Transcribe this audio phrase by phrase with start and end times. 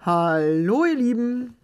[0.00, 1.56] Hallo ihr Lieben,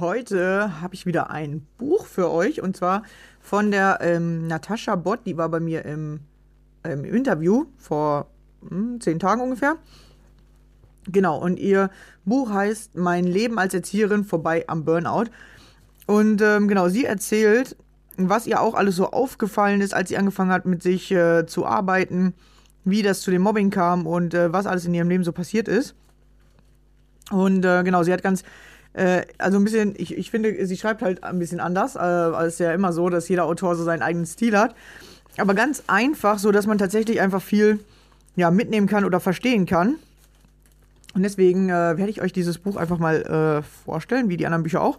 [0.00, 3.02] heute habe ich wieder ein Buch für euch und zwar
[3.42, 6.20] von der ähm, Natascha Bott, die war bei mir im,
[6.82, 8.28] im Interview vor
[8.66, 9.76] hm, zehn Tagen ungefähr.
[11.08, 11.90] Genau, und ihr
[12.24, 15.26] Buch heißt Mein Leben als Erzieherin vorbei am Burnout.
[16.06, 17.76] Und ähm, genau, sie erzählt,
[18.16, 21.66] was ihr auch alles so aufgefallen ist, als sie angefangen hat, mit sich äh, zu
[21.66, 22.32] arbeiten,
[22.84, 25.68] wie das zu dem Mobbing kam und äh, was alles in ihrem Leben so passiert
[25.68, 25.94] ist.
[27.30, 28.44] Und äh, genau, sie hat ganz,
[28.92, 31.96] äh, also ein bisschen, ich, ich finde, sie schreibt halt ein bisschen anders.
[31.96, 34.74] Äh, ist ja immer so, dass jeder Autor so seinen eigenen Stil hat.
[35.36, 37.80] Aber ganz einfach, so dass man tatsächlich einfach viel
[38.36, 39.96] ja, mitnehmen kann oder verstehen kann.
[41.14, 44.64] Und deswegen äh, werde ich euch dieses Buch einfach mal äh, vorstellen, wie die anderen
[44.64, 44.98] Bücher auch.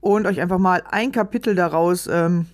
[0.00, 2.46] Und euch einfach mal ein Kapitel daraus ähm,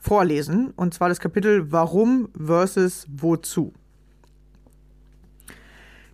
[0.00, 0.72] vorlesen.
[0.76, 3.72] Und zwar das Kapitel Warum versus Wozu.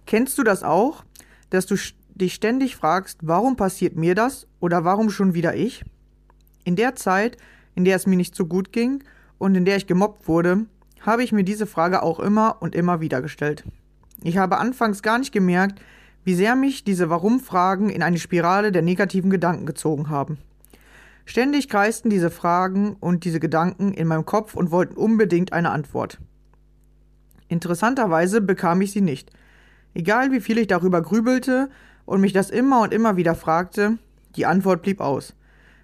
[0.06, 1.04] Kennst du das auch,
[1.50, 1.76] dass du
[2.22, 5.84] dich ständig fragst, warum passiert mir das oder warum schon wieder ich?
[6.64, 7.36] In der Zeit,
[7.74, 9.04] in der es mir nicht so gut ging
[9.38, 10.66] und in der ich gemobbt wurde,
[11.00, 13.64] habe ich mir diese Frage auch immer und immer wieder gestellt.
[14.22, 15.80] Ich habe anfangs gar nicht gemerkt,
[16.24, 20.38] wie sehr mich diese Warum-Fragen in eine Spirale der negativen Gedanken gezogen haben.
[21.24, 26.18] Ständig kreisten diese Fragen und diese Gedanken in meinem Kopf und wollten unbedingt eine Antwort.
[27.48, 29.30] Interessanterweise bekam ich sie nicht.
[29.94, 31.68] Egal wie viel ich darüber grübelte,
[32.04, 33.98] und mich das immer und immer wieder fragte,
[34.36, 35.34] die Antwort blieb aus.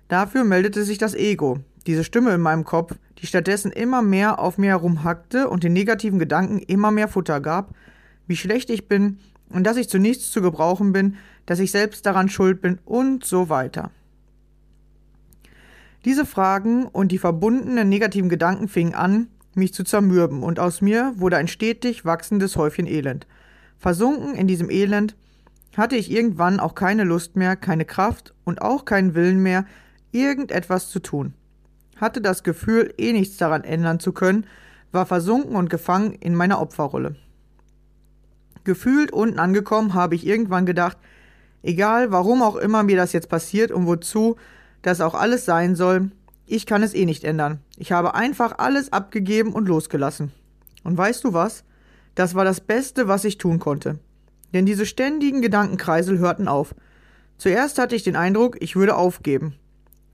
[0.09, 4.59] Dafür meldete sich das Ego, diese Stimme in meinem Kopf, die stattdessen immer mehr auf
[4.59, 7.75] mir herumhackte und den negativen Gedanken immer mehr Futter gab,
[8.27, 9.19] wie schlecht ich bin
[9.51, 11.17] und dass ich zu nichts zu gebrauchen bin,
[11.47, 13.91] dass ich selbst daran schuld bin und so weiter.
[16.05, 21.13] Diese Fragen und die verbundenen negativen Gedanken fingen an, mich zu zermürben, und aus mir
[21.17, 23.27] wurde ein stetig wachsendes Häufchen Elend.
[23.79, 25.17] Versunken in diesem Elend
[25.77, 29.65] hatte ich irgendwann auch keine Lust mehr, keine Kraft und auch keinen Willen mehr,
[30.13, 31.35] irgendetwas zu tun.
[31.97, 34.47] Hatte das Gefühl, eh nichts daran ändern zu können,
[34.93, 37.17] war versunken und gefangen in meiner Opferrolle.
[38.65, 40.97] Gefühlt unten angekommen habe ich irgendwann gedacht,
[41.63, 44.37] Egal, warum auch immer mir das jetzt passiert und wozu
[44.83, 46.11] das auch alles sein soll,
[46.47, 47.61] ich kann es eh nicht ändern.
[47.77, 50.33] Ich habe einfach alles abgegeben und losgelassen.
[50.85, 51.65] Und weißt du was?
[52.15, 53.99] Das war das Beste, was ich tun konnte.
[54.53, 56.75] Denn diese ständigen Gedankenkreisel hörten auf.
[57.37, 59.55] Zuerst hatte ich den Eindruck, ich würde aufgeben.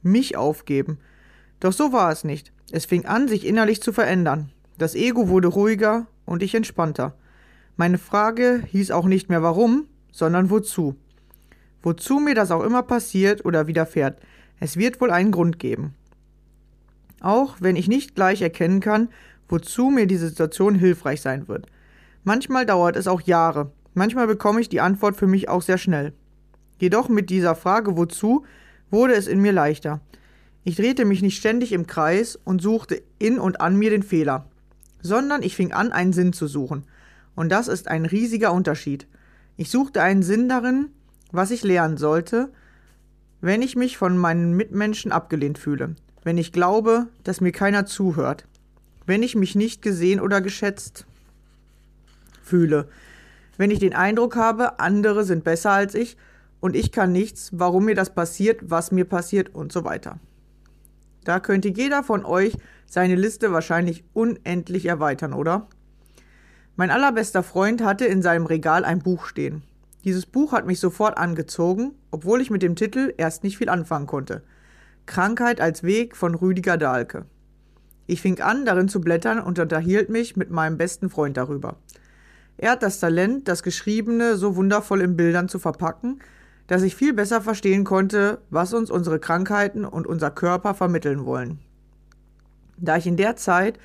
[0.02, 0.98] Mich aufgeben.
[1.60, 2.52] Doch so war es nicht.
[2.72, 4.50] Es fing an, sich innerlich zu verändern.
[4.76, 7.14] Das Ego wurde ruhiger und ich entspannter.
[7.76, 10.96] Meine Frage hieß auch nicht mehr warum, sondern wozu.
[11.82, 14.20] Wozu mir das auch immer passiert oder widerfährt,
[14.60, 15.94] es wird wohl einen Grund geben.
[17.20, 19.08] Auch wenn ich nicht gleich erkennen kann,
[19.48, 21.66] wozu mir diese Situation hilfreich sein wird.
[22.22, 26.12] Manchmal dauert es auch Jahre, manchmal bekomme ich die Antwort für mich auch sehr schnell.
[26.78, 28.44] Jedoch mit dieser Frage wozu
[28.90, 30.00] wurde es in mir leichter.
[30.64, 34.46] Ich drehte mich nicht ständig im Kreis und suchte in und an mir den Fehler,
[35.02, 36.84] sondern ich fing an, einen Sinn zu suchen.
[37.34, 39.06] Und das ist ein riesiger Unterschied.
[39.56, 40.88] Ich suchte einen Sinn darin,
[41.32, 42.50] was ich lernen sollte,
[43.40, 48.46] wenn ich mich von meinen Mitmenschen abgelehnt fühle, wenn ich glaube, dass mir keiner zuhört,
[49.04, 51.04] wenn ich mich nicht gesehen oder geschätzt
[52.42, 52.88] fühle,
[53.56, 56.16] wenn ich den Eindruck habe, andere sind besser als ich
[56.60, 60.18] und ich kann nichts, warum mir das passiert, was mir passiert und so weiter.
[61.24, 62.56] Da könnte jeder von euch
[62.86, 65.68] seine Liste wahrscheinlich unendlich erweitern, oder?
[66.76, 69.62] Mein allerbester Freund hatte in seinem Regal ein Buch stehen.
[70.04, 74.06] Dieses Buch hat mich sofort angezogen, obwohl ich mit dem Titel erst nicht viel anfangen
[74.06, 74.42] konnte.
[75.06, 77.26] Krankheit als Weg von Rüdiger Dahlke.
[78.06, 81.76] Ich fing an, darin zu blättern und unterhielt mich mit meinem besten Freund darüber.
[82.56, 86.20] Er hat das Talent, das Geschriebene so wundervoll in Bildern zu verpacken,
[86.66, 91.58] dass ich viel besser verstehen konnte, was uns unsere Krankheiten und unser Körper vermitteln wollen.
[92.76, 93.78] Da ich in der Zeit,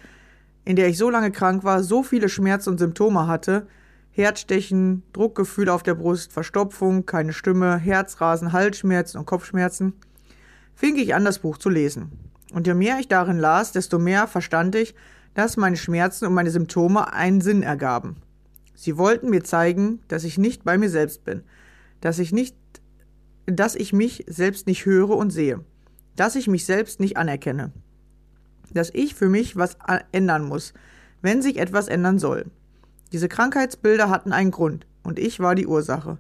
[0.66, 3.68] in der ich so lange krank war, so viele Schmerzen und Symptome hatte,
[4.12, 9.94] Herzstechen, Druckgefühl auf der Brust, Verstopfung, keine Stimme, Herzrasen, Halsschmerzen und Kopfschmerzen,
[10.76, 12.12] fing ich an, das Buch zu lesen.
[12.54, 14.96] Und je mehr ich darin las, desto mehr verstand ich,
[15.36, 18.18] dass meine Schmerzen und meine Symptome einen Sinn ergaben.
[18.82, 21.44] Sie wollten mir zeigen, dass ich nicht bei mir selbst bin,
[22.00, 22.56] dass ich nicht,
[23.46, 25.66] dass ich mich selbst nicht höre und sehe,
[26.16, 27.74] dass ich mich selbst nicht anerkenne,
[28.74, 29.76] dass ich für mich was
[30.14, 30.74] ändern muss,
[31.22, 32.46] wenn sich etwas ändern soll.
[33.12, 36.18] Diese Krankheitsbilder hatten einen Grund, und ich war die Ursache.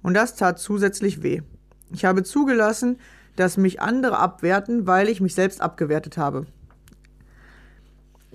[0.00, 1.42] Und das tat zusätzlich weh.
[1.90, 3.00] Ich habe zugelassen,
[3.34, 6.46] dass mich andere abwerten, weil ich mich selbst abgewertet habe.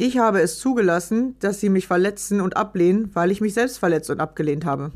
[0.03, 4.09] Ich habe es zugelassen, dass sie mich verletzen und ablehnen, weil ich mich selbst verletzt
[4.09, 4.91] und abgelehnt habe.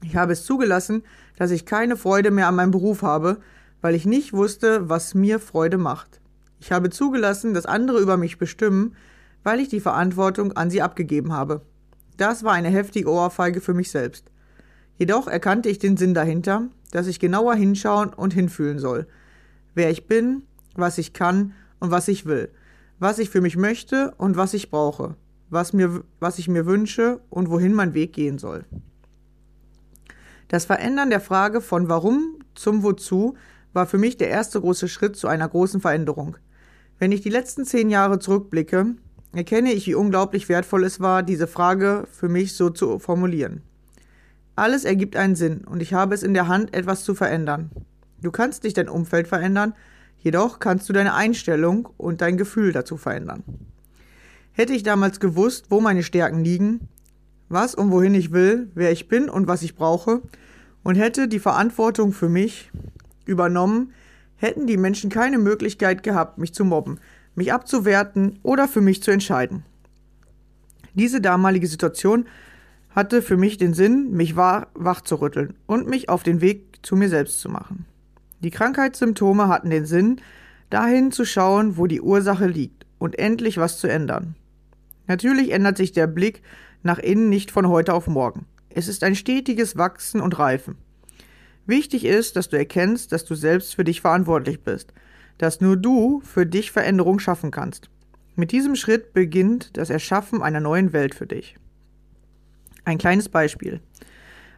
[0.00, 1.02] Ich habe es zugelassen,
[1.36, 3.38] dass ich keine Freude mehr an meinem Beruf habe,
[3.80, 6.20] weil ich nicht wusste, was mir Freude macht.
[6.60, 8.94] Ich habe zugelassen, dass andere über mich bestimmen,
[9.42, 11.62] weil ich die Verantwortung an sie abgegeben habe.
[12.16, 14.30] Das war eine heftige Ohrfeige für mich selbst.
[14.98, 19.08] Jedoch erkannte ich den Sinn dahinter, dass ich genauer hinschauen und hinfühlen soll.
[19.74, 20.42] Wer ich bin,
[20.76, 22.50] was ich kann und was ich will
[22.98, 25.16] was ich für mich möchte und was ich brauche,
[25.50, 28.64] was, mir, was ich mir wünsche und wohin mein Weg gehen soll.
[30.48, 33.36] Das Verändern der Frage von warum zum wozu
[33.72, 36.36] war für mich der erste große Schritt zu einer großen Veränderung.
[36.98, 38.94] Wenn ich die letzten zehn Jahre zurückblicke,
[39.34, 43.60] erkenne ich, wie unglaublich wertvoll es war, diese Frage für mich so zu formulieren.
[44.54, 47.70] Alles ergibt einen Sinn und ich habe es in der Hand, etwas zu verändern.
[48.22, 49.74] Du kannst nicht dein Umfeld verändern,
[50.18, 53.42] Jedoch kannst du deine Einstellung und dein Gefühl dazu verändern.
[54.52, 56.88] Hätte ich damals gewusst, wo meine Stärken liegen,
[57.48, 60.22] was und wohin ich will, wer ich bin und was ich brauche,
[60.82, 62.70] und hätte die Verantwortung für mich
[63.24, 63.92] übernommen,
[64.36, 67.00] hätten die Menschen keine Möglichkeit gehabt, mich zu mobben,
[67.34, 69.64] mich abzuwerten oder für mich zu entscheiden.
[70.94, 72.26] Diese damalige Situation
[72.90, 76.96] hatte für mich den Sinn, mich wach zu rütteln und mich auf den Weg zu
[76.96, 77.84] mir selbst zu machen.
[78.40, 80.20] Die Krankheitssymptome hatten den Sinn,
[80.70, 84.34] dahin zu schauen, wo die Ursache liegt und endlich was zu ändern.
[85.06, 86.42] Natürlich ändert sich der Blick
[86.82, 88.46] nach innen nicht von heute auf morgen.
[88.68, 90.76] Es ist ein stetiges Wachsen und Reifen.
[91.66, 94.92] Wichtig ist, dass du erkennst, dass du selbst für dich verantwortlich bist,
[95.38, 97.90] dass nur du für dich Veränderung schaffen kannst.
[98.36, 101.56] Mit diesem Schritt beginnt das Erschaffen einer neuen Welt für dich.
[102.84, 103.80] Ein kleines Beispiel.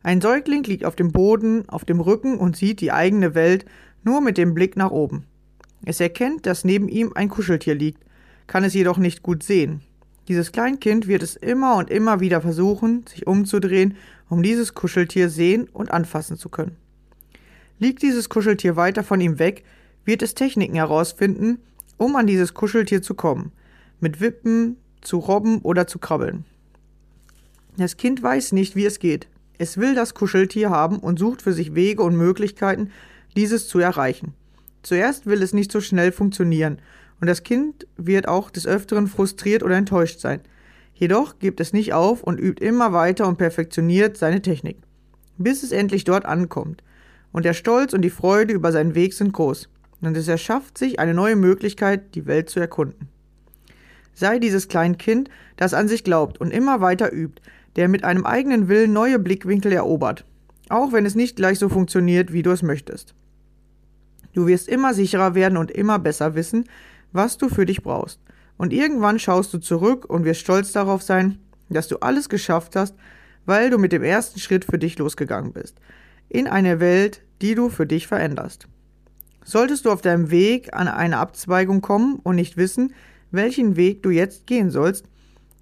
[0.03, 3.65] Ein Säugling liegt auf dem Boden, auf dem Rücken und sieht die eigene Welt
[4.05, 5.25] nur mit dem Blick nach oben.
[5.85, 8.05] Es erkennt, dass neben ihm ein Kuscheltier liegt,
[8.47, 9.83] kann es jedoch nicht gut sehen.
[10.29, 13.97] Dieses Kleinkind wird es immer und immer wieder versuchen, sich umzudrehen,
[14.29, 16.77] um dieses Kuscheltier sehen und anfassen zu können.
[17.79, 19.65] Liegt dieses Kuscheltier weiter von ihm weg,
[20.05, 21.61] wird es Techniken herausfinden,
[21.97, 23.53] um an dieses Kuscheltier zu kommen,
[24.01, 26.45] mit Wippen, zu robben oder zu krabbeln.
[27.77, 29.29] Das Kind weiß nicht, wie es geht.
[29.59, 32.91] Es will das Kuscheltier haben und sucht für sich Wege und Möglichkeiten,
[33.37, 34.35] dieses zu erreichen.
[34.83, 36.79] Zuerst will es nicht so schnell funktionieren,
[37.21, 40.41] und das Kind wird auch des Öfteren frustriert oder enttäuscht sein.
[40.95, 44.79] Jedoch gibt es nicht auf und übt immer weiter und perfektioniert seine Technik,
[45.37, 46.85] bis es endlich dort ankommt.
[47.33, 49.69] Und der Stolz und die Freude über seinen Weg sind groß,
[50.01, 53.09] und es erschafft sich eine neue Möglichkeit, die Welt zu erkunden.
[54.15, 57.43] Sei dieses Kleinkind, das an sich glaubt und immer weiter übt,
[57.77, 60.25] der mit einem eigenen Willen neue Blickwinkel erobert,
[60.69, 63.15] auch wenn es nicht gleich so funktioniert, wie du es möchtest.
[64.33, 66.65] Du wirst immer sicherer werden und immer besser wissen,
[67.13, 68.21] was du für dich brauchst.
[68.57, 72.95] Und irgendwann schaust du zurück und wirst stolz darauf sein, dass du alles geschafft hast,
[73.47, 75.79] weil du mit dem ersten Schritt für dich losgegangen bist.
[76.29, 78.69] In eine Welt, die du für dich veränderst.
[79.45, 82.93] Solltest du auf deinem Weg an eine Abzweigung kommen und nicht wissen,
[83.31, 85.07] welchen Weg du jetzt gehen sollst,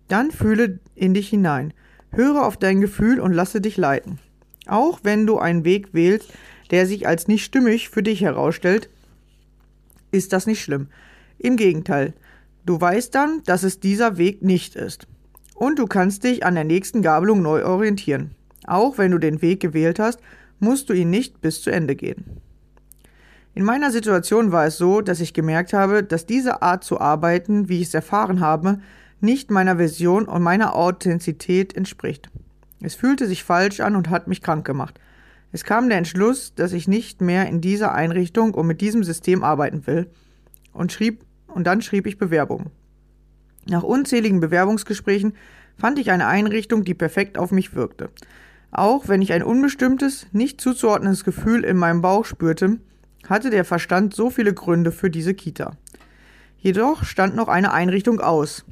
[0.09, 1.73] dann fühle in dich hinein.
[2.17, 4.19] Höre auf dein Gefühl und lasse dich leiten.
[4.67, 6.33] Auch wenn du einen Weg wählst,
[6.71, 8.89] der sich als nicht stimmig für dich herausstellt,
[10.11, 10.89] ist das nicht schlimm.
[11.39, 12.15] Im Gegenteil,
[12.65, 15.07] du weißt dann, dass es dieser Weg nicht ist.
[15.55, 18.33] Und du kannst dich an der nächsten Gabelung neu orientieren.
[18.67, 20.19] Auch wenn du den Weg gewählt hast,
[20.59, 22.25] musst du ihn nicht bis zu Ende gehen.
[23.55, 27.69] In meiner Situation war es so, dass ich gemerkt habe, dass diese Art zu arbeiten,
[27.69, 28.81] wie ich es erfahren habe,
[29.21, 32.31] nicht meiner Vision und meiner Authentizität entspricht.
[32.81, 35.01] Es fühlte sich falsch an und hat mich krank gemacht.
[35.53, 39.43] Es kam der Entschluss, dass ich nicht mehr in dieser Einrichtung und mit diesem System
[39.43, 40.11] arbeiten will,
[40.73, 42.71] und schrieb und dann schrieb ich Bewerbungen.
[43.67, 45.33] Nach unzähligen Bewerbungsgesprächen
[45.77, 48.11] fand ich eine Einrichtung, die perfekt auf mich wirkte.
[48.71, 52.79] Auch wenn ich ein unbestimmtes, nicht zuzuordnendes Gefühl in meinem Bauch spürte,
[53.29, 55.73] hatte der Verstand so viele Gründe für diese Kita.
[56.59, 58.65] Jedoch stand noch eine Einrichtung aus,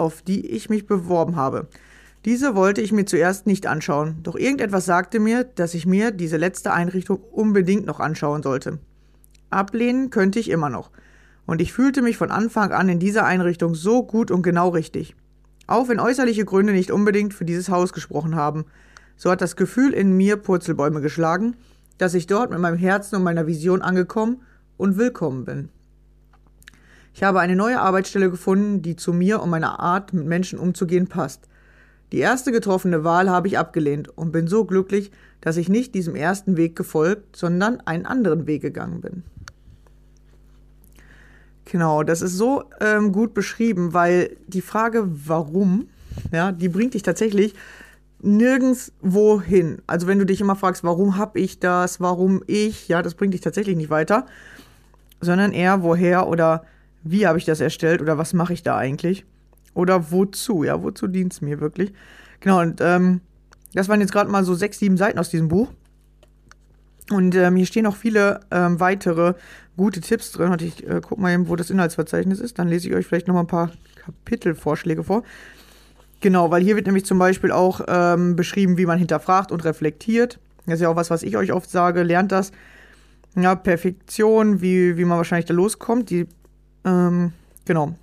[0.00, 1.68] auf die ich mich beworben habe.
[2.24, 6.38] Diese wollte ich mir zuerst nicht anschauen, doch irgendetwas sagte mir, dass ich mir diese
[6.38, 8.78] letzte Einrichtung unbedingt noch anschauen sollte.
[9.50, 10.90] Ablehnen könnte ich immer noch.
[11.46, 15.16] Und ich fühlte mich von Anfang an in dieser Einrichtung so gut und genau richtig.
[15.66, 18.64] Auch wenn äußerliche Gründe nicht unbedingt für dieses Haus gesprochen haben,
[19.16, 21.56] so hat das Gefühl in mir Purzelbäume geschlagen,
[21.98, 24.42] dass ich dort mit meinem Herzen und meiner Vision angekommen
[24.76, 25.68] und willkommen bin.
[27.12, 31.08] Ich habe eine neue Arbeitsstelle gefunden, die zu mir und meiner Art, mit Menschen umzugehen,
[31.08, 31.48] passt.
[32.12, 36.16] Die erste getroffene Wahl habe ich abgelehnt und bin so glücklich, dass ich nicht diesem
[36.16, 39.22] ersten Weg gefolgt, sondern einen anderen Weg gegangen bin.
[41.64, 45.88] Genau, das ist so ähm, gut beschrieben, weil die Frage, warum,
[46.32, 47.54] ja, die bringt dich tatsächlich
[48.20, 49.80] nirgends wohin.
[49.86, 53.34] Also wenn du dich immer fragst, warum habe ich das, warum ich, ja, das bringt
[53.34, 54.26] dich tatsächlich nicht weiter,
[55.20, 56.64] sondern eher woher oder
[57.02, 59.24] wie habe ich das erstellt oder was mache ich da eigentlich?
[59.74, 60.64] Oder wozu?
[60.64, 61.92] Ja, wozu dient es mir wirklich?
[62.40, 63.20] Genau, und ähm,
[63.72, 65.68] das waren jetzt gerade mal so sechs, sieben Seiten aus diesem Buch.
[67.10, 69.34] Und ähm, hier stehen auch viele ähm, weitere
[69.76, 70.52] gute Tipps drin.
[70.52, 72.58] Und ich äh, guck mal eben, wo das Inhaltsverzeichnis ist.
[72.58, 75.24] Dann lese ich euch vielleicht noch mal ein paar Kapitelvorschläge vor.
[76.20, 80.38] Genau, weil hier wird nämlich zum Beispiel auch ähm, beschrieben, wie man hinterfragt und reflektiert.
[80.66, 82.02] Das ist ja auch was, was ich euch oft sage.
[82.02, 82.52] Lernt das.
[83.36, 86.10] Ja, Perfektion, wie, wie man wahrscheinlich da loskommt.
[86.10, 86.26] Die,
[86.84, 87.32] ähm,
[87.64, 87.94] genau.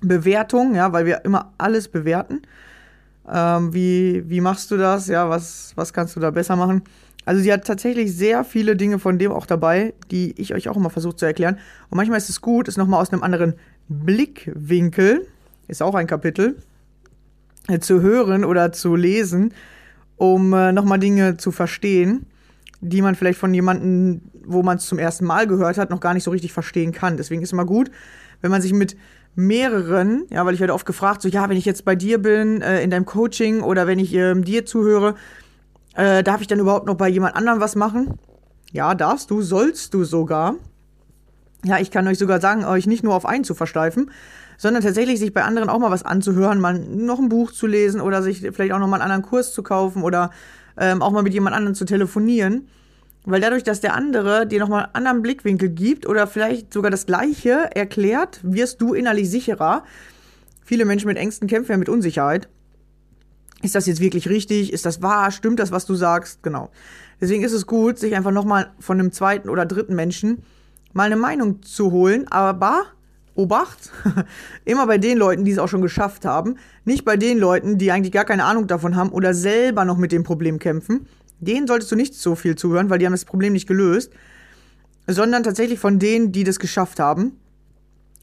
[0.00, 2.42] Bewertung, ja, weil wir immer alles bewerten.
[3.28, 5.08] Ähm, wie, wie machst du das?
[5.08, 6.82] Ja, was, was kannst du da besser machen?
[7.24, 10.76] Also sie hat tatsächlich sehr viele Dinge von dem auch dabei, die ich euch auch
[10.76, 11.58] immer versuche zu erklären.
[11.90, 13.54] Und manchmal ist es gut, es nochmal aus einem anderen
[13.88, 15.26] Blickwinkel,
[15.66, 16.56] ist auch ein Kapitel,
[17.66, 19.52] äh, zu hören oder zu lesen,
[20.16, 22.26] um äh, nochmal Dinge zu verstehen,
[22.80, 26.14] die man vielleicht von jemandem, wo man es zum ersten Mal gehört hat, noch gar
[26.14, 27.16] nicht so richtig verstehen kann.
[27.16, 27.90] Deswegen ist immer gut,
[28.40, 28.96] wenn man sich mit
[29.34, 32.62] mehreren, ja, weil ich werde oft gefragt, so ja, wenn ich jetzt bei dir bin,
[32.62, 35.14] äh, in deinem Coaching oder wenn ich ähm, dir zuhöre,
[35.94, 38.18] äh, darf ich dann überhaupt noch bei jemand anderem was machen?
[38.72, 40.56] Ja, darfst du, sollst du sogar.
[41.64, 44.10] Ja, ich kann euch sogar sagen, euch nicht nur auf einen zu versteifen,
[44.58, 48.00] sondern tatsächlich sich bei anderen auch mal was anzuhören, mal noch ein Buch zu lesen
[48.00, 50.30] oder sich vielleicht auch noch mal einen anderen Kurs zu kaufen oder
[50.78, 52.68] ähm, auch mal mit jemand anderem zu telefonieren.
[53.24, 57.06] Weil dadurch, dass der andere dir nochmal einen anderen Blickwinkel gibt oder vielleicht sogar das
[57.06, 59.82] Gleiche erklärt, wirst du innerlich sicherer.
[60.64, 62.48] Viele Menschen mit Ängsten kämpfen ja mit Unsicherheit.
[63.62, 64.72] Ist das jetzt wirklich richtig?
[64.72, 65.32] Ist das wahr?
[65.32, 66.42] Stimmt das, was du sagst?
[66.42, 66.70] Genau.
[67.20, 70.42] Deswegen ist es gut, sich einfach nochmal von einem zweiten oder dritten Menschen
[70.92, 72.28] mal eine Meinung zu holen.
[72.28, 72.84] Aber
[73.36, 73.90] Obacht,
[74.64, 76.56] immer bei den Leuten, die es auch schon geschafft haben.
[76.84, 80.12] Nicht bei den Leuten, die eigentlich gar keine Ahnung davon haben oder selber noch mit
[80.12, 81.06] dem Problem kämpfen.
[81.38, 84.10] Denen solltest du nicht so viel zuhören, weil die haben das Problem nicht gelöst,
[85.06, 87.32] sondern tatsächlich von denen, die das geschafft haben.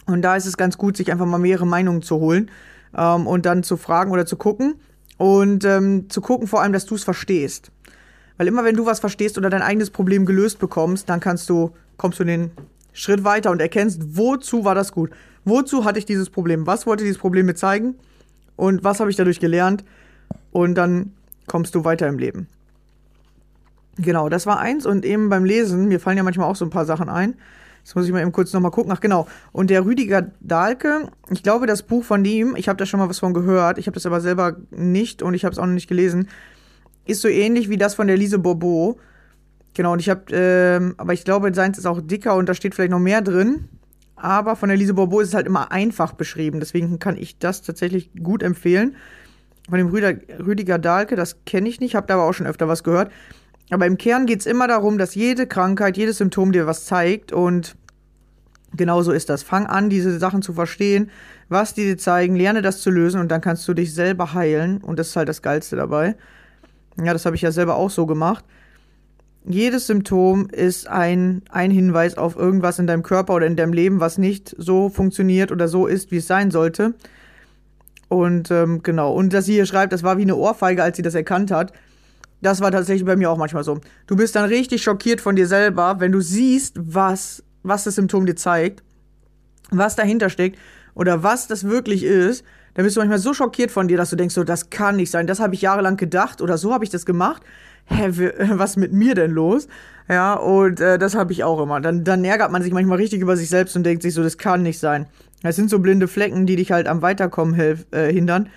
[0.05, 2.49] Und da ist es ganz gut, sich einfach mal mehrere Meinungen zu holen
[2.95, 4.75] ähm, und dann zu fragen oder zu gucken,
[5.17, 7.71] Und ähm, zu gucken vor allem, dass du es verstehst.
[8.37, 11.71] Weil immer wenn du was verstehst oder dein eigenes Problem gelöst bekommst, dann kannst du,
[11.97, 12.51] kommst du den
[12.93, 15.11] Schritt weiter und erkennst, wozu war das gut?
[15.45, 16.65] Wozu hatte ich dieses Problem?
[16.65, 17.95] Was wollte dieses Problem mir zeigen?
[18.55, 19.83] Und was habe ich dadurch gelernt?
[20.51, 21.11] Und dann
[21.47, 22.47] kommst du weiter im Leben.
[23.97, 24.85] Genau, das war eins.
[24.85, 27.35] Und eben beim Lesen, mir fallen ja manchmal auch so ein paar Sachen ein.
[27.83, 28.91] Jetzt muss ich mal eben kurz nochmal gucken.
[28.91, 29.27] Ach genau.
[29.51, 33.09] Und der Rüdiger Dahlke, ich glaube, das Buch von ihm, ich habe da schon mal
[33.09, 35.73] was von gehört, ich habe das aber selber nicht und ich habe es auch noch
[35.73, 36.29] nicht gelesen,
[37.05, 38.97] ist so ähnlich wie das von der Lise Bourbeau.
[39.73, 42.75] Genau, und ich habe, ähm, aber ich glaube, seins ist auch dicker und da steht
[42.75, 43.69] vielleicht noch mehr drin.
[44.15, 46.59] Aber von der Lise Bourbeau ist es halt immer einfach beschrieben.
[46.59, 48.95] Deswegen kann ich das tatsächlich gut empfehlen.
[49.67, 52.67] Von dem Rüdiger, Rüdiger Dahlke, das kenne ich nicht, habe da aber auch schon öfter
[52.67, 53.11] was gehört.
[53.69, 57.31] Aber im Kern geht es immer darum, dass jede Krankheit, jedes Symptom dir was zeigt
[57.31, 57.75] und
[58.75, 59.41] genauso ist das.
[59.41, 61.09] Fang an, diese Sachen zu verstehen,
[61.49, 64.77] was die dir zeigen, lerne das zu lösen und dann kannst du dich selber heilen
[64.77, 66.15] und das ist halt das Geilste dabei.
[66.97, 68.45] Ja, das habe ich ja selber auch so gemacht.
[69.45, 73.99] Jedes Symptom ist ein, ein Hinweis auf irgendwas in deinem Körper oder in deinem Leben,
[73.99, 76.93] was nicht so funktioniert oder so ist, wie es sein sollte.
[78.07, 81.03] Und ähm, genau, und dass sie hier schreibt, das war wie eine Ohrfeige, als sie
[81.03, 81.73] das erkannt hat.
[82.41, 83.79] Das war tatsächlich bei mir auch manchmal so.
[84.07, 88.25] Du bist dann richtig schockiert von dir selber, wenn du siehst, was, was das Symptom
[88.25, 88.83] dir zeigt,
[89.71, 90.57] was dahinter steckt
[90.93, 92.45] oder was das wirklich ist.
[92.75, 95.11] Dann bist du manchmal so schockiert von dir, dass du denkst, so, das kann nicht
[95.11, 95.27] sein.
[95.27, 97.43] Das habe ich jahrelang gedacht oder so habe ich das gemacht.
[97.85, 98.09] Hä,
[98.51, 99.67] was mit mir denn los?
[100.09, 101.79] Ja, und äh, das habe ich auch immer.
[101.79, 104.37] Dann, dann ärgert man sich manchmal richtig über sich selbst und denkt sich so, das
[104.37, 105.07] kann nicht sein.
[105.41, 107.59] Das sind so blinde Flecken, die dich halt am Weiterkommen
[107.91, 108.49] äh, hindern.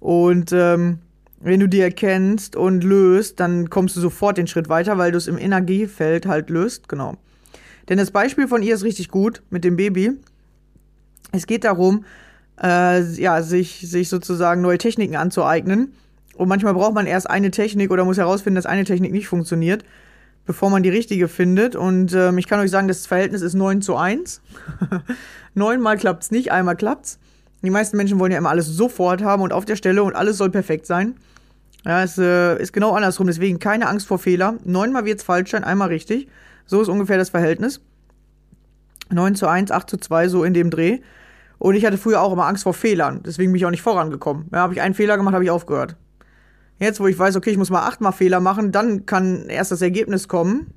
[0.00, 0.98] Und ähm,
[1.40, 5.18] wenn du die erkennst und löst, dann kommst du sofort den Schritt weiter, weil du
[5.18, 6.88] es im Energiefeld halt löst.
[6.88, 7.16] Genau.
[7.88, 10.12] Denn das Beispiel von ihr ist richtig gut mit dem Baby.
[11.32, 12.04] Es geht darum,
[12.62, 15.92] äh, ja, sich, sich sozusagen neue Techniken anzueignen.
[16.36, 19.84] Und manchmal braucht man erst eine Technik oder muss herausfinden, dass eine Technik nicht funktioniert,
[20.46, 21.76] bevor man die richtige findet.
[21.76, 24.40] Und ähm, ich kann euch sagen, das Verhältnis ist 9 zu 1.
[25.54, 27.18] Neunmal klappt es nicht, einmal klappt's.
[27.62, 30.36] Die meisten Menschen wollen ja immer alles sofort haben und auf der Stelle und alles
[30.36, 31.14] soll perfekt sein.
[31.84, 33.26] Ja, es äh, ist genau andersrum.
[33.26, 34.56] Deswegen keine Angst vor Fehler.
[34.64, 36.28] Neunmal wird es falsch sein, einmal richtig.
[36.66, 37.80] So ist ungefähr das Verhältnis.
[39.10, 41.00] 9 zu 1, 8 zu 2, so in dem Dreh.
[41.58, 43.20] Und ich hatte früher auch immer Angst vor Fehlern.
[43.24, 44.46] Deswegen bin ich auch nicht vorangekommen.
[44.52, 45.96] Ja, habe ich einen Fehler gemacht, habe ich aufgehört.
[46.78, 49.82] Jetzt, wo ich weiß, okay, ich muss mal achtmal Fehler machen, dann kann erst das
[49.82, 50.72] Ergebnis kommen.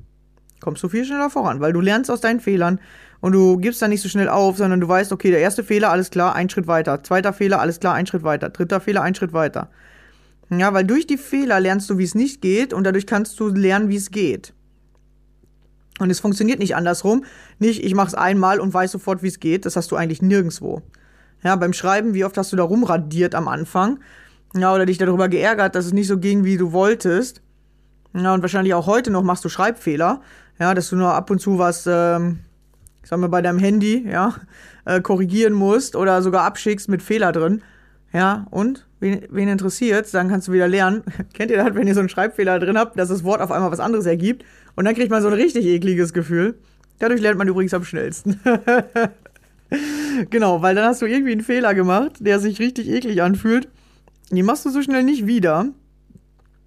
[0.59, 2.79] Kommst du viel schneller voran, weil du lernst aus deinen Fehlern
[3.19, 5.91] und du gibst dann nicht so schnell auf, sondern du weißt, okay, der erste Fehler,
[5.91, 7.03] alles klar, ein Schritt weiter.
[7.03, 8.49] Zweiter Fehler, alles klar, ein Schritt weiter.
[8.49, 9.69] Dritter Fehler, ein Schritt weiter.
[10.49, 13.49] Ja, weil durch die Fehler lernst du, wie es nicht geht und dadurch kannst du
[13.49, 14.53] lernen, wie es geht.
[15.99, 17.25] Und es funktioniert nicht andersrum.
[17.59, 19.65] Nicht, ich mache es einmal und weiß sofort, wie es geht.
[19.65, 20.83] Das hast du eigentlich nirgendwo.
[21.43, 23.99] Ja, beim Schreiben, wie oft hast du da rumradiert am Anfang?
[24.55, 27.41] Ja, oder dich darüber geärgert, dass es nicht so ging, wie du wolltest.
[28.13, 30.21] Ja, und wahrscheinlich auch heute noch machst du Schreibfehler.
[30.59, 32.39] Ja, dass du nur ab und zu was, ähm,
[33.03, 34.35] ich sag mal, bei deinem Handy, ja,
[34.85, 37.61] äh, korrigieren musst oder sogar abschickst mit Fehler drin.
[38.13, 38.87] Ja, und?
[38.99, 41.03] Wen, wen interessiert Dann kannst du wieder lernen.
[41.33, 43.71] Kennt ihr das, wenn ihr so einen Schreibfehler drin habt, dass das Wort auf einmal
[43.71, 44.43] was anderes ergibt?
[44.75, 46.55] Und dann kriegt man so ein richtig ekliges Gefühl.
[46.99, 48.39] Dadurch lernt man übrigens am schnellsten.
[50.29, 53.67] genau, weil dann hast du irgendwie einen Fehler gemacht, der sich richtig eklig anfühlt.
[54.31, 55.67] Den machst du so schnell nicht wieder.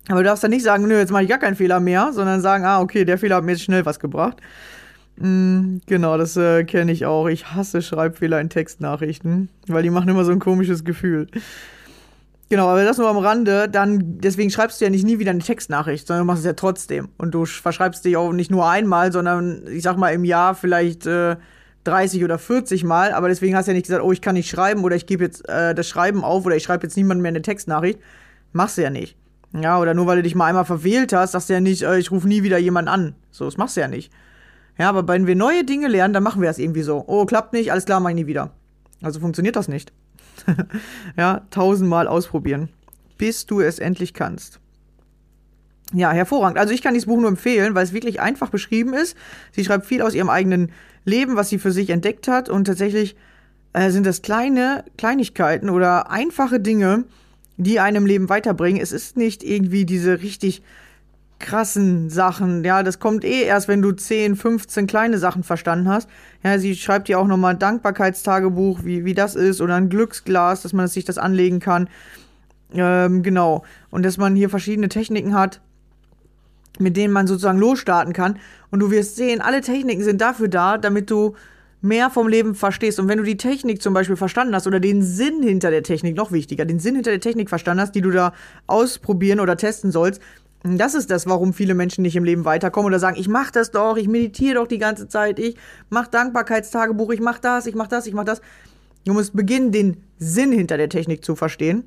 [0.09, 2.41] Aber du darfst dann nicht sagen, nö, jetzt mache ich gar keinen Fehler mehr, sondern
[2.41, 4.39] sagen, ah, okay, der Fehler hat mir jetzt schnell was gebracht.
[5.17, 7.29] Mm, genau, das äh, kenne ich auch.
[7.29, 11.27] Ich hasse Schreibfehler in Textnachrichten, weil die machen immer so ein komisches Gefühl.
[12.49, 15.41] Genau, aber das nur am Rande, dann, deswegen schreibst du ja nicht nie wieder eine
[15.41, 17.11] Textnachricht, sondern du machst es ja trotzdem.
[17.17, 21.07] Und du verschreibst dich auch nicht nur einmal, sondern ich sag mal im Jahr vielleicht
[21.07, 21.37] äh,
[21.85, 24.51] 30 oder 40 Mal, aber deswegen hast du ja nicht gesagt, oh, ich kann nicht
[24.51, 27.31] schreiben oder ich gebe jetzt äh, das Schreiben auf oder ich schreibe jetzt niemandem mehr
[27.31, 27.99] eine Textnachricht.
[28.53, 29.17] Machst du ja nicht.
[29.53, 31.99] Ja, oder nur weil du dich mal einmal verwählt hast, sagst du ja nicht, äh,
[31.99, 33.15] ich rufe nie wieder jemanden an.
[33.31, 34.13] So, das machst du ja nicht.
[34.79, 37.05] Ja, aber wenn wir neue Dinge lernen, dann machen wir das irgendwie so.
[37.07, 38.53] Oh, klappt nicht, alles klar, mach ich nie wieder.
[39.03, 39.93] Also funktioniert das nicht.
[41.17, 42.69] ja, tausendmal ausprobieren,
[43.19, 44.61] bis du es endlich kannst.
[45.93, 46.59] Ja, hervorragend.
[46.59, 49.17] Also ich kann dieses Buch nur empfehlen, weil es wirklich einfach beschrieben ist.
[49.51, 50.71] Sie schreibt viel aus ihrem eigenen
[51.05, 52.49] Leben, was sie für sich entdeckt hat.
[52.49, 53.17] Und tatsächlich
[53.73, 57.05] äh, sind das kleine Kleinigkeiten oder einfache Dinge,
[57.57, 58.81] die einem Leben weiterbringen.
[58.81, 60.63] Es ist nicht irgendwie diese richtig
[61.39, 62.63] krassen Sachen.
[62.65, 66.09] Ja, das kommt eh erst, wenn du 10, 15 kleine Sachen verstanden hast.
[66.45, 70.63] Ja, sie schreibt ja auch nochmal ein Dankbarkeitstagebuch, wie, wie das ist, oder ein Glücksglas,
[70.63, 71.89] dass man sich das anlegen kann.
[72.73, 73.65] Ähm, genau.
[73.91, 75.61] Und dass man hier verschiedene Techniken hat,
[76.81, 78.39] mit denen man sozusagen losstarten kann.
[78.71, 81.35] Und du wirst sehen, alle Techniken sind dafür da, damit du
[81.83, 85.03] mehr vom Leben verstehst und wenn du die Technik zum Beispiel verstanden hast oder den
[85.03, 88.11] Sinn hinter der Technik, noch wichtiger, den Sinn hinter der Technik verstanden hast, die du
[88.11, 88.35] da
[88.67, 90.21] ausprobieren oder testen sollst,
[90.63, 93.71] das ist das, warum viele Menschen nicht im Leben weiterkommen oder sagen, ich mach das
[93.71, 95.57] doch, ich meditiere doch die ganze Zeit, ich
[95.89, 98.43] mach Dankbarkeitstagebuch, ich mach das, ich mach das, ich mach das.
[99.07, 101.85] Du musst beginnen, den Sinn hinter der Technik zu verstehen.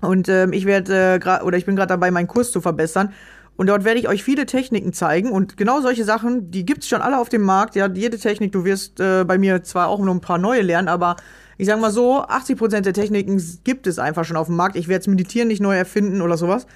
[0.00, 3.12] Und ähm, ich werde äh, oder ich bin gerade dabei, meinen Kurs zu verbessern.
[3.60, 5.30] Und dort werde ich euch viele Techniken zeigen.
[5.30, 7.76] Und genau solche Sachen, die gibt's schon alle auf dem Markt.
[7.76, 10.88] Ja, jede Technik, du wirst äh, bei mir zwar auch noch ein paar neue lernen,
[10.88, 11.16] aber
[11.58, 14.76] ich sage mal so, 80% der Techniken gibt es einfach schon auf dem Markt.
[14.76, 16.66] Ich werde Meditieren nicht neu erfinden oder sowas.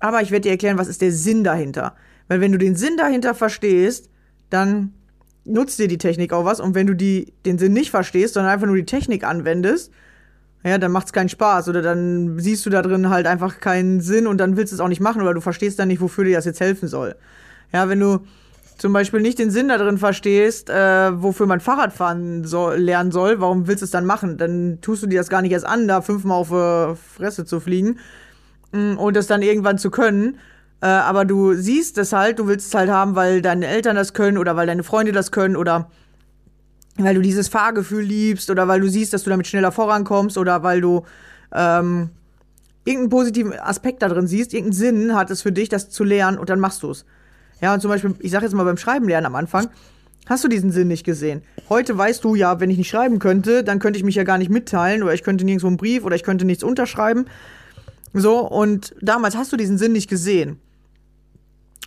[0.00, 1.94] Aber ich werde dir erklären, was ist der Sinn dahinter.
[2.26, 4.10] Weil wenn du den Sinn dahinter verstehst,
[4.50, 4.94] dann
[5.44, 6.58] nutzt dir die Technik auch was.
[6.58, 9.92] Und wenn du die, den Sinn nicht verstehst, sondern einfach nur die Technik anwendest,
[10.64, 14.26] ja, dann macht's keinen Spaß oder dann siehst du da drin halt einfach keinen Sinn
[14.26, 16.36] und dann willst du es auch nicht machen oder du verstehst dann nicht, wofür dir
[16.36, 17.16] das jetzt helfen soll.
[17.72, 18.20] Ja, wenn du
[18.78, 23.40] zum Beispiel nicht den Sinn da drin verstehst, äh, wofür man Fahrradfahren soll, lernen soll,
[23.40, 24.38] warum willst du es dann machen?
[24.38, 27.60] Dann tust du dir das gar nicht erst an, da fünfmal auf äh, Fresse zu
[27.60, 27.98] fliegen
[28.72, 30.38] mm, und das dann irgendwann zu können.
[30.80, 34.14] Äh, aber du siehst es halt, du willst es halt haben, weil deine Eltern das
[34.14, 35.90] können oder weil deine Freunde das können oder
[36.96, 40.62] weil du dieses Fahrgefühl liebst oder weil du siehst, dass du damit schneller vorankommst oder
[40.62, 41.04] weil du
[41.52, 42.10] ähm,
[42.84, 46.38] irgendeinen positiven Aspekt da drin siehst, irgendeinen Sinn hat es für dich, das zu lernen
[46.38, 47.04] und dann machst du es.
[47.60, 49.68] Ja, und zum Beispiel, ich sage jetzt mal beim Schreiben lernen am Anfang,
[50.26, 51.42] hast du diesen Sinn nicht gesehen.
[51.68, 54.38] Heute weißt du ja, wenn ich nicht schreiben könnte, dann könnte ich mich ja gar
[54.38, 57.26] nicht mitteilen oder ich könnte nirgendwo einen Brief oder ich könnte nichts unterschreiben.
[58.12, 60.60] So, und damals hast du diesen Sinn nicht gesehen.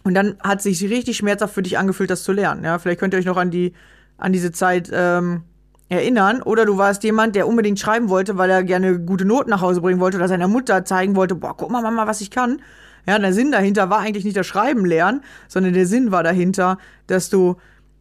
[0.03, 2.63] Und dann hat sich richtig schmerzhaft für dich angefühlt, das zu lernen.
[2.63, 3.73] Ja, vielleicht könnt ihr euch noch an die
[4.17, 5.43] an diese Zeit ähm,
[5.89, 6.41] erinnern.
[6.41, 9.82] Oder du warst jemand, der unbedingt schreiben wollte, weil er gerne gute Noten nach Hause
[9.82, 12.62] bringen wollte oder seiner Mutter zeigen wollte, boah, guck mal, Mama, was ich kann.
[13.08, 16.77] Ja, der Sinn dahinter war eigentlich nicht das Schreiben lernen, sondern der Sinn war dahinter,
[17.08, 17.56] dass du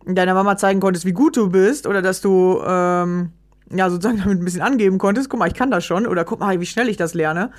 [0.05, 3.31] deiner Mama zeigen konntest, wie gut du bist oder dass du ähm,
[3.70, 6.40] ja sozusagen damit ein bisschen angeben konntest, guck mal, ich kann das schon oder guck
[6.40, 7.50] mal, wie schnell ich das lerne.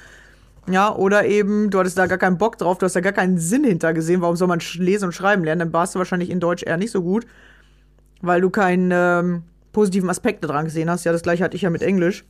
[0.69, 3.37] Ja, oder eben, du hattest da gar keinen Bock drauf, du hast da gar keinen
[3.37, 6.41] Sinn hinter gesehen, warum soll man lesen und schreiben lernen, dann warst du wahrscheinlich in
[6.41, 7.25] Deutsch eher nicht so gut
[8.21, 11.03] weil du keinen ähm, positiven Aspekt daran gesehen hast.
[11.03, 12.23] Ja, das gleiche hatte ich ja mit Englisch.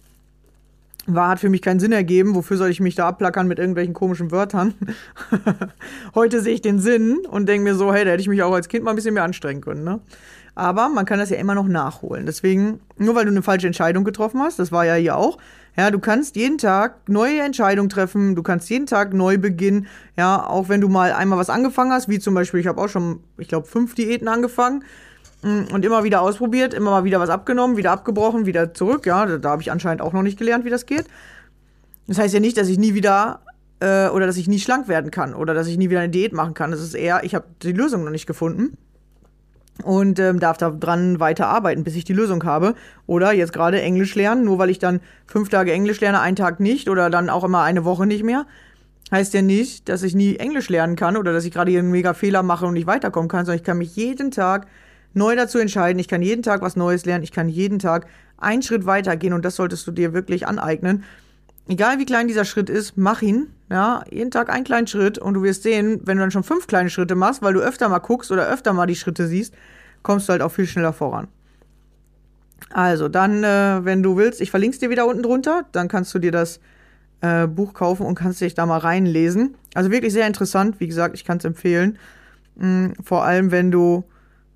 [1.06, 2.36] War, hat für mich keinen Sinn ergeben.
[2.36, 4.74] Wofür soll ich mich da abplackern mit irgendwelchen komischen Wörtern?
[6.16, 8.54] Heute sehe ich den Sinn und denke mir so, hey, da hätte ich mich auch
[8.54, 10.02] als Kind mal ein bisschen mehr anstrengen können, ne?
[10.54, 12.26] Aber man kann das ja immer noch nachholen.
[12.26, 15.38] Deswegen, nur weil du eine falsche Entscheidung getroffen hast, das war ja hier auch,
[15.78, 19.86] ja, du kannst jeden Tag neue Entscheidungen treffen, du kannst jeden Tag neu beginnen,
[20.18, 22.90] ja, auch wenn du mal einmal was angefangen hast, wie zum Beispiel, ich habe auch
[22.90, 24.84] schon, ich glaube, fünf Diäten angefangen,
[25.44, 29.06] und immer wieder ausprobiert, immer mal wieder was abgenommen, wieder abgebrochen, wieder zurück.
[29.06, 31.06] Ja, da, da habe ich anscheinend auch noch nicht gelernt, wie das geht.
[32.08, 33.42] Das heißt ja nicht, dass ich nie wieder
[33.80, 36.34] äh, oder dass ich nie schlank werden kann oder dass ich nie wieder eine Diät
[36.34, 36.72] machen kann.
[36.72, 38.78] Das ist eher, ich habe die Lösung noch nicht gefunden
[39.84, 42.74] und ähm, darf daran weiter arbeiten, bis ich die Lösung habe.
[43.06, 46.60] Oder jetzt gerade Englisch lernen, nur weil ich dann fünf Tage Englisch lerne, einen Tag
[46.60, 48.46] nicht oder dann auch immer eine Woche nicht mehr.
[49.12, 51.92] Heißt ja nicht, dass ich nie Englisch lernen kann oder dass ich gerade hier einen
[51.92, 54.68] mega Fehler mache und nicht weiterkommen kann, sondern ich kann mich jeden Tag
[55.18, 56.00] neu dazu entscheiden.
[56.00, 57.24] Ich kann jeden Tag was Neues lernen.
[57.24, 61.04] Ich kann jeden Tag einen Schritt weitergehen und das solltest du dir wirklich aneignen.
[61.68, 63.48] Egal wie klein dieser Schritt ist, mach ihn.
[63.70, 66.68] Ja, jeden Tag einen kleinen Schritt und du wirst sehen, wenn du dann schon fünf
[66.68, 69.54] kleine Schritte machst, weil du öfter mal guckst oder öfter mal die Schritte siehst,
[70.04, 71.28] kommst du halt auch viel schneller voran.
[72.70, 76.14] Also, dann, äh, wenn du willst, ich verlinke es dir wieder unten drunter, dann kannst
[76.14, 76.60] du dir das
[77.22, 79.56] äh, Buch kaufen und kannst dich da mal reinlesen.
[79.74, 81.98] Also wirklich sehr interessant, wie gesagt, ich kann es empfehlen.
[82.56, 84.06] Mhm, vor allem, wenn du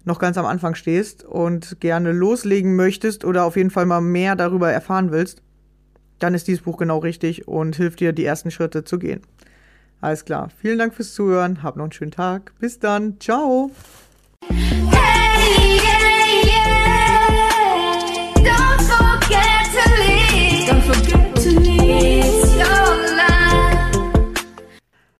[0.05, 4.35] noch ganz am Anfang stehst und gerne loslegen möchtest oder auf jeden Fall mal mehr
[4.35, 5.41] darüber erfahren willst,
[6.19, 9.21] dann ist dieses Buch genau richtig und hilft dir, die ersten Schritte zu gehen.
[10.01, 10.49] Alles klar.
[10.59, 11.61] Vielen Dank fürs Zuhören.
[11.63, 12.53] Hab noch einen schönen Tag.
[12.59, 13.19] Bis dann.
[13.19, 13.71] Ciao.